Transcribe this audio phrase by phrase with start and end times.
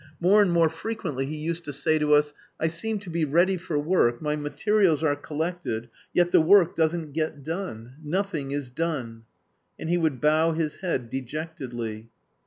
[0.19, 3.55] More and more frequently he used to say to us: "I seem to be ready
[3.55, 7.93] for work, my materials are collected, yet the work doesn't get done!
[8.03, 9.25] Nothing is done!"
[9.77, 12.09] And he would bow his head dejectedly.